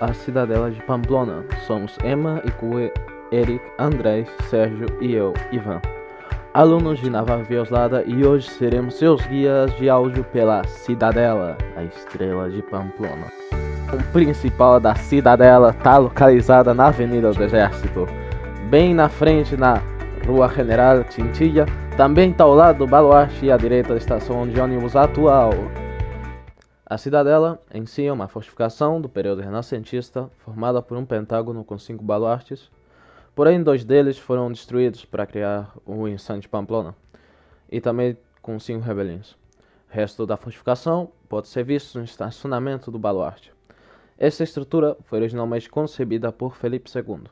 à 0.00 0.14
cidadela 0.14 0.70
de 0.70 0.82
Pamplona. 0.84 1.44
Somos 1.66 1.94
Emma 2.02 2.40
e 2.46 2.50
Cue, 2.52 2.90
Eric, 3.30 3.60
Andrés, 3.78 4.26
Sérgio 4.48 4.86
e 5.02 5.12
eu, 5.12 5.34
Ivan. 5.52 5.82
Alunos 6.54 6.98
de 6.98 7.10
Navarra 7.10 7.42
Vioslada 7.42 8.02
e 8.06 8.24
hoje 8.24 8.48
seremos 8.48 8.94
seus 8.94 9.20
guias 9.26 9.70
de 9.76 9.90
áudio 9.90 10.24
pela 10.24 10.64
Cidadela, 10.64 11.58
a 11.76 11.84
estrela 11.84 12.48
de 12.48 12.62
Pamplona. 12.62 13.26
O 13.92 14.12
principal 14.12 14.80
da 14.80 14.94
Cidadela 14.94 15.70
está 15.76 15.98
localizada 15.98 16.72
na 16.72 16.86
Avenida 16.86 17.30
do 17.30 17.44
Exército, 17.44 18.08
bem 18.70 18.94
na 18.94 19.10
frente 19.10 19.58
na 19.58 19.82
Rua 20.26 20.48
General 20.48 21.04
Chinchilla, 21.10 21.66
também 21.98 22.30
está 22.30 22.44
ao 22.44 22.54
lado 22.54 22.78
do 22.78 22.86
baluarte 22.86 23.44
e 23.44 23.52
à 23.52 23.58
direita 23.58 23.90
da 23.90 23.98
estação 23.98 24.48
de 24.48 24.58
ônibus 24.58 24.96
atual. 24.96 25.52
A 26.90 26.98
cidadela 26.98 27.62
em 27.72 27.86
si 27.86 28.04
é 28.04 28.12
uma 28.12 28.26
fortificação 28.26 29.00
do 29.00 29.08
período 29.08 29.42
renascentista, 29.42 30.28
formada 30.38 30.82
por 30.82 30.98
um 30.98 31.06
pentágono 31.06 31.62
com 31.62 31.78
cinco 31.78 32.02
baluartes, 32.02 32.68
porém 33.32 33.62
dois 33.62 33.84
deles 33.84 34.18
foram 34.18 34.50
destruídos 34.50 35.04
para 35.04 35.24
criar 35.24 35.72
o 35.86 36.08
Insante 36.08 36.48
Pamplona, 36.48 36.96
e 37.70 37.80
também 37.80 38.18
com 38.42 38.58
cinco 38.58 38.84
rebeliões. 38.84 39.34
O 39.34 39.36
resto 39.88 40.26
da 40.26 40.36
fortificação 40.36 41.12
pode 41.28 41.46
ser 41.46 41.62
visto 41.62 41.96
no 41.96 42.04
estacionamento 42.04 42.90
do 42.90 42.98
baluarte. 42.98 43.52
Esta 44.18 44.42
estrutura 44.42 44.96
foi 45.04 45.20
originalmente 45.20 45.70
concebida 45.70 46.32
por 46.32 46.56
Felipe 46.56 46.90
II, 46.92 47.30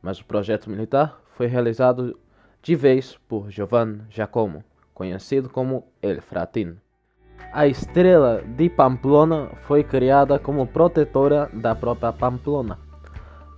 mas 0.00 0.20
o 0.20 0.24
projeto 0.24 0.70
militar 0.70 1.20
foi 1.32 1.48
realizado 1.48 2.16
de 2.62 2.76
vez 2.76 3.18
por 3.26 3.50
Giovanni 3.50 4.04
Giacomo, 4.08 4.62
conhecido 4.94 5.50
como 5.50 5.88
El 6.00 6.22
Fratino. 6.22 6.78
A 7.50 7.66
estrela 7.66 8.42
de 8.46 8.70
Pamplona 8.70 9.50
foi 9.62 9.82
criada 9.82 10.38
como 10.38 10.66
protetora 10.66 11.50
da 11.52 11.74
própria 11.74 12.12
Pamplona, 12.12 12.78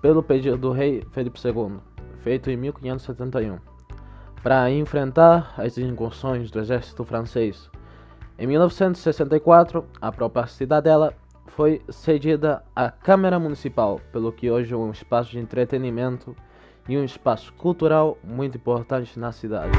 pelo 0.02 0.22
pedido 0.22 0.56
do 0.56 0.72
rei 0.72 1.04
Felipe 1.12 1.38
II, 1.44 1.78
feito 2.20 2.50
em 2.50 2.56
1571, 2.56 3.58
para 4.42 4.68
enfrentar 4.70 5.54
as 5.56 5.78
incursões 5.78 6.50
do 6.50 6.58
exército 6.58 7.04
francês. 7.04 7.70
Em 8.36 8.48
1964, 8.48 9.84
a 10.00 10.10
própria 10.10 10.46
cidadela 10.48 11.14
foi 11.46 11.80
cedida 11.88 12.64
à 12.74 12.90
Câmara 12.90 13.38
Municipal, 13.38 14.00
pelo 14.12 14.32
que 14.32 14.50
hoje 14.50 14.74
é 14.74 14.76
um 14.76 14.90
espaço 14.90 15.30
de 15.30 15.38
entretenimento 15.38 16.34
e 16.88 16.98
um 16.98 17.04
espaço 17.04 17.52
cultural 17.52 18.18
muito 18.24 18.58
importante 18.58 19.20
na 19.20 19.30
cidade. 19.30 19.70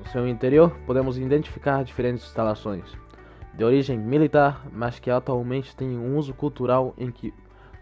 No 0.00 0.10
seu 0.10 0.26
interior, 0.26 0.76
podemos 0.84 1.16
identificar 1.16 1.84
diferentes 1.84 2.24
instalações 2.24 2.98
de 3.54 3.64
origem 3.64 3.98
militar, 3.98 4.66
mas 4.72 4.98
que 4.98 5.10
atualmente 5.10 5.74
têm 5.74 5.98
um 5.98 6.16
uso 6.16 6.32
cultural 6.32 6.94
em 6.96 7.10
que 7.10 7.34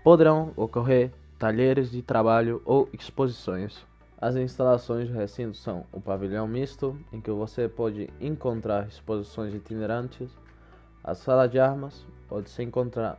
poderão 0.02 0.52
ocorrer 0.56 1.12
talheres 1.38 1.90
de 1.90 2.02
trabalho 2.02 2.62
ou 2.64 2.88
exposições. 2.92 3.86
As 4.20 4.34
instalações 4.34 5.08
do 5.08 5.14
recinto 5.14 5.56
são 5.56 5.84
o 5.92 6.00
pavilhão 6.00 6.48
misto, 6.48 6.98
em 7.12 7.20
que 7.20 7.30
você 7.30 7.68
pode 7.68 8.10
encontrar 8.20 8.88
exposições 8.88 9.54
itinerantes, 9.54 10.28
a 11.04 11.14
sala 11.14 11.48
de 11.48 11.60
armas, 11.60 12.04
pode-se 12.28 12.62
encontrar 12.62 13.18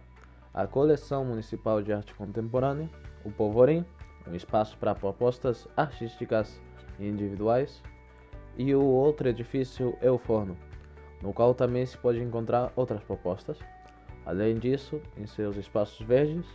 a 0.54 0.68
coleção 0.68 1.24
municipal 1.24 1.82
de 1.82 1.94
arte 1.94 2.14
contemporânea, 2.14 2.90
o 3.24 3.32
polvorim, 3.32 3.86
um 4.28 4.36
espaço 4.36 4.78
para 4.78 4.94
propostas 4.94 5.68
artísticas 5.78 6.60
individuais, 7.00 7.82
e 8.58 8.76
o 8.76 8.84
outro 8.84 9.30
edifício 9.30 9.98
é 10.02 10.12
o 10.12 10.18
forno, 10.18 10.58
no 11.22 11.34
qual 11.34 11.54
também 11.54 11.86
se 11.86 11.98
pode 11.98 12.20
encontrar 12.22 12.72
outras 12.76 13.04
propostas. 13.04 13.58
Além 14.26 14.58
disso, 14.58 15.02
em 15.18 15.26
seus 15.26 15.58
espaços 15.58 16.06
verdes, 16.06 16.46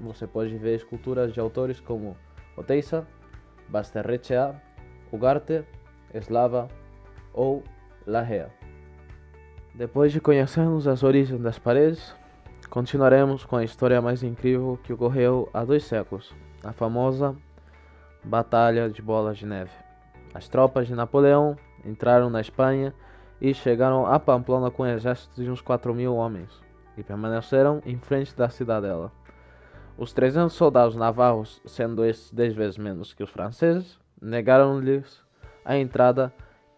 você 0.00 0.26
pode 0.26 0.56
ver 0.56 0.76
esculturas 0.76 1.32
de 1.32 1.40
autores 1.40 1.80
como 1.80 2.16
Oteiza, 2.56 3.06
Basterrechea, 3.68 4.60
Ugarte, 5.12 5.64
Eslava 6.12 6.68
ou 7.32 7.62
Lahea. 8.06 8.50
Depois 9.74 10.12
de 10.12 10.20
conhecermos 10.20 10.88
as 10.88 11.02
origens 11.02 11.40
das 11.40 11.58
paredes, 11.58 12.14
continuaremos 12.68 13.44
com 13.44 13.56
a 13.56 13.64
história 13.64 14.00
mais 14.02 14.22
incrível 14.22 14.78
que 14.82 14.92
ocorreu 14.92 15.48
há 15.54 15.64
dois 15.64 15.84
séculos, 15.84 16.34
a 16.64 16.72
famosa 16.72 17.36
Batalha 18.24 18.90
de 18.90 19.00
Bolas 19.00 19.38
de 19.38 19.46
Neve. 19.46 19.70
As 20.34 20.48
tropas 20.48 20.86
de 20.86 20.94
Napoleão 20.94 21.56
entraram 21.84 22.28
na 22.28 22.40
Espanha 22.40 22.94
e 23.40 23.54
chegaram 23.54 24.06
a 24.06 24.18
Pamplona 24.18 24.70
com 24.70 24.82
um 24.82 24.86
exército 24.86 25.42
de 25.42 25.50
uns 25.50 25.60
4 25.60 25.94
mil 25.94 26.14
homens 26.14 26.50
e 26.96 27.02
permaneceram 27.02 27.80
em 27.86 27.98
frente 27.98 28.36
da 28.36 28.48
cidadela. 28.48 29.10
Os 29.96 30.12
300 30.12 30.52
soldados 30.52 30.96
navarros, 30.96 31.60
sendo 31.64 32.04
estes 32.04 32.30
10 32.30 32.54
vezes 32.54 32.78
menos 32.78 33.12
que 33.12 33.22
os 33.22 33.30
franceses, 33.30 33.98
negaram-lhes 34.20 35.22
a 35.64 35.76
entrada 35.76 36.32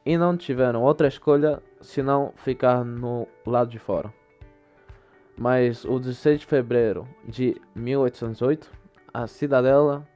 e 0.04 0.16
não 0.16 0.36
tiveram 0.36 0.82
outra 0.82 1.08
escolha 1.08 1.62
senão 1.80 2.32
ficar 2.36 2.84
no 2.84 3.26
lado 3.46 3.70
de 3.70 3.78
fora. 3.78 4.12
Mas 5.36 5.84
o 5.84 5.98
16 5.98 6.40
de 6.40 6.46
fevereiro 6.46 7.08
de 7.24 7.60
1808, 7.74 8.70
a 9.12 9.26
cidadela 9.26 10.06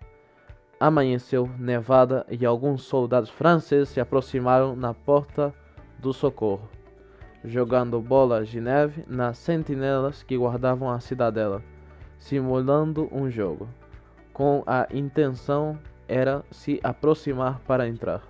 amanheceu 0.79 1.49
nevada 1.59 2.27
e 2.29 2.45
alguns 2.45 2.83
soldados 2.83 3.31
franceses 3.31 3.89
se 3.89 4.01
aproximaram 4.01 4.77
na 4.77 4.93
porta 4.93 5.55
do 5.99 6.13
socorro, 6.13 6.69
jogando 7.45 8.01
bolas 8.01 8.49
de 8.49 8.61
neve 8.61 9.05
nas 9.07 9.39
sentinelas 9.39 10.23
que 10.23 10.37
guardavam 10.37 10.91
a 10.91 11.01
cidadela, 11.01 11.63
simulando 12.19 13.09
um 13.13 13.31
jogo, 13.31 13.69
com 14.33 14.63
a 14.67 14.87
intenção 14.93 15.79
era 16.09 16.45
se 16.51 16.81
aproximar 16.83 17.61
para 17.61 17.89
entrar. 17.89 18.23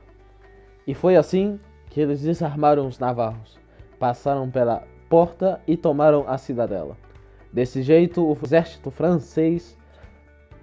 E 0.87 0.95
foi 0.95 1.17
assim 1.17 1.59
que 1.91 2.01
eles 2.01 2.23
desarmaram 2.23 2.87
os 2.87 2.99
navarros, 2.99 3.59
passaram 3.99 4.51
pela 4.51 4.85
porta 5.09 5.61
e 5.67 5.77
tomaram 5.77 6.25
a 6.29 6.39
cidadela. 6.39 6.97
Desse 7.53 7.83
jeito, 7.83 8.25
o 8.25 8.37
exército 8.45 8.91
francês 8.91 9.77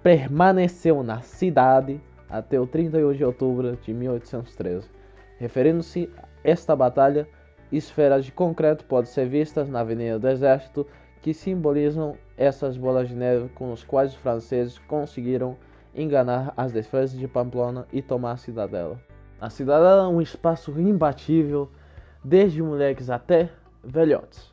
permaneceu 0.02 1.02
na 1.02 1.20
cidade 1.22 2.00
até 2.28 2.60
o 2.60 2.66
31 2.66 3.12
de 3.14 3.24
outubro 3.24 3.76
de 3.76 3.92
1813, 3.92 4.88
referindo-se 5.38 6.10
esta 6.44 6.76
batalha, 6.76 7.26
esferas 7.72 8.24
de 8.24 8.30
concreto 8.30 8.84
podem 8.84 9.10
ser 9.10 9.26
vistas 9.26 9.68
na 9.68 9.80
Avenida 9.80 10.18
do 10.18 10.28
Exército, 10.28 10.86
que 11.22 11.32
simbolizam 11.32 12.16
essas 12.36 12.76
bolas 12.76 13.08
de 13.08 13.14
neve 13.14 13.48
com 13.54 13.72
as 13.72 13.82
quais 13.82 14.12
os 14.12 14.18
franceses 14.18 14.78
conseguiram 14.80 15.56
enganar 15.94 16.52
as 16.56 16.70
defesas 16.70 17.18
de 17.18 17.26
Pamplona 17.26 17.86
e 17.90 18.02
tomar 18.02 18.32
a 18.32 18.36
cidadela. 18.36 19.00
A 19.40 19.48
cidadela 19.48 20.04
é 20.04 20.06
um 20.06 20.20
espaço 20.20 20.70
imbatível, 20.78 21.70
desde 22.22 22.62
moleques 22.62 23.08
até 23.08 23.50
velhotes. 23.82 24.52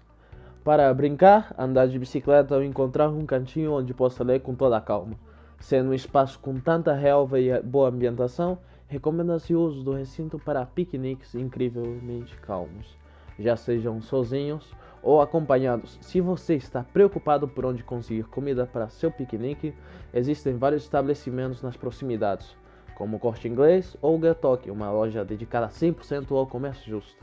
Para 0.64 0.94
brincar, 0.94 1.54
andar 1.58 1.88
de 1.88 1.98
bicicleta 1.98 2.56
ou 2.56 2.64
encontrar 2.64 3.10
um 3.10 3.26
cantinho 3.26 3.74
onde 3.74 3.94
possa 3.94 4.24
ler 4.24 4.42
com 4.42 4.54
toda 4.54 4.78
a 4.78 4.82
calma. 4.82 5.16
Sendo 5.60 5.90
um 5.90 5.94
espaço 5.94 6.40
com 6.40 6.60
tanta 6.60 6.94
relva 6.94 7.40
e 7.40 7.60
boa 7.62 7.90
ambientação, 7.90 8.58
Recomenda-se 8.92 9.56
o 9.56 9.62
uso 9.62 9.84
do 9.84 9.94
recinto 9.94 10.38
para 10.38 10.66
piqueniques 10.66 11.34
incrivelmente 11.34 12.36
calmos, 12.42 12.98
já 13.40 13.56
sejam 13.56 14.02
sozinhos 14.02 14.70
ou 15.02 15.22
acompanhados. 15.22 15.98
Se 16.02 16.20
você 16.20 16.56
está 16.56 16.84
preocupado 16.84 17.48
por 17.48 17.66
onde 17.66 17.86
conseguir 17.86 18.26
comida 18.26 18.68
para 18.68 18.90
seu 18.90 19.10
piquenique, 19.10 19.74
existem 20.14 20.58
vários 20.58 20.84
estabelecimentos 20.84 21.62
nas 21.62 21.78
proximidades, 21.78 22.54
como 22.94 23.16
o 23.16 23.20
Corte 23.20 23.48
Inglês 23.48 23.96
ou 24.02 24.20
o 24.20 24.22
Getok, 24.22 24.70
uma 24.70 24.92
loja 24.92 25.24
dedicada 25.24 25.70
100% 25.70 26.30
ao 26.36 26.46
comércio 26.46 26.90
justo. 26.90 27.16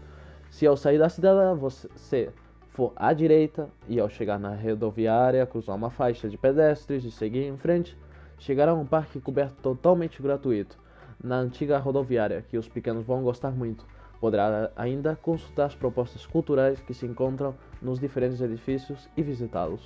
Se 0.50 0.66
ao 0.66 0.74
sair 0.74 0.96
da 0.96 1.10
cidade 1.10 1.60
você 1.60 2.32
for 2.70 2.94
à 2.96 3.12
direita 3.12 3.68
e 3.86 4.00
ao 4.00 4.08
chegar 4.08 4.38
na 4.38 4.54
rodoviária 4.56 5.44
cruzar 5.44 5.76
uma 5.76 5.90
faixa 5.90 6.30
de 6.30 6.38
pedestres 6.38 7.04
e 7.04 7.10
seguir 7.10 7.44
em 7.44 7.58
frente, 7.58 7.94
chegará 8.38 8.72
a 8.72 8.74
um 8.74 8.86
parque 8.86 9.20
coberto 9.20 9.56
totalmente 9.60 10.22
gratuito 10.22 10.87
na 11.22 11.36
antiga 11.36 11.78
rodoviária, 11.78 12.44
que 12.48 12.58
os 12.58 12.68
pequenos 12.68 13.04
vão 13.04 13.22
gostar 13.22 13.50
muito. 13.50 13.84
Poderá 14.20 14.70
ainda 14.76 15.16
consultar 15.20 15.66
as 15.66 15.74
propostas 15.74 16.26
culturais 16.26 16.80
que 16.80 16.94
se 16.94 17.06
encontram 17.06 17.54
nos 17.80 18.00
diferentes 18.00 18.40
edifícios 18.40 19.08
e 19.16 19.22
visitá-los. 19.22 19.80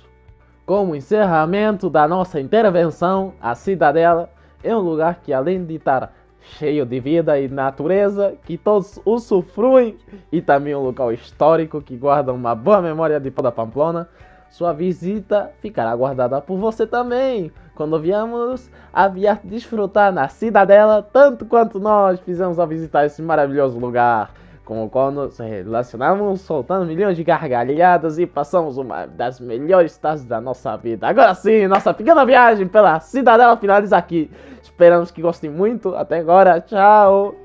Como 0.65 0.95
encerramento 0.95 1.89
da 1.89 2.07
nossa 2.07 2.39
intervenção, 2.39 3.33
a 3.41 3.53
Cidadela 3.53 4.29
é 4.63 4.75
um 4.75 4.79
lugar 4.79 5.21
que, 5.21 5.33
além 5.33 5.65
de 5.65 5.75
estar 5.75 6.13
cheio 6.39 6.85
de 6.85 6.99
vida 6.99 7.39
e 7.39 7.47
natureza, 7.47 8.35
que 8.43 8.57
todos 8.57 8.99
usufruem, 9.05 9.97
e 10.31 10.41
também 10.41 10.75
um 10.75 10.83
local 10.83 11.11
histórico 11.11 11.81
que 11.81 11.95
guarda 11.95 12.33
uma 12.33 12.55
boa 12.55 12.81
memória 12.81 13.19
de 13.19 13.31
toda 13.31 13.51
Pamplona, 13.51 14.09
sua 14.53 14.71
visita 14.71 15.49
ficará 15.61 15.95
guardada 15.95 16.39
por 16.39 16.59
você 16.59 16.85
também, 16.85 17.51
quando 17.73 17.99
viemos 17.99 18.69
a 18.93 19.07
vir 19.07 19.39
desfrutar 19.43 20.13
na 20.13 20.27
cidadela, 20.27 21.01
tanto 21.01 21.43
quanto 21.43 21.79
nós 21.79 22.19
fizemos 22.19 22.59
a 22.59 22.65
visitar 22.67 23.03
esse 23.03 23.19
maravilhoso 23.19 23.79
lugar. 23.79 24.31
com 24.63 24.85
o 24.85 24.89
qual 24.89 25.11
nos 25.11 25.37
relacionamos, 25.39 26.39
soltando 26.41 26.85
milhões 26.85 27.17
de 27.17 27.23
gargalhadas 27.23 28.17
e 28.17 28.25
passamos 28.25 28.77
uma 28.77 29.05
das 29.05 29.37
melhores 29.39 29.97
tardes 29.97 30.23
da 30.23 30.39
nossa 30.39 30.77
vida. 30.77 31.05
Agora 31.05 31.33
sim, 31.35 31.67
nossa 31.67 31.93
pequena 31.93 32.25
viagem 32.25 32.67
pela 32.67 32.97
Cidadela 33.01 33.57
finaliza 33.57 33.97
aqui. 33.97 34.31
Esperamos 34.61 35.11
que 35.11 35.21
gostem 35.21 35.49
muito. 35.49 35.93
Até 35.95 36.19
agora, 36.19 36.61
tchau! 36.61 37.42